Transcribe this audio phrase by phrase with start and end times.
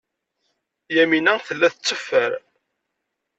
[0.95, 2.31] Yamina tella tetteffer.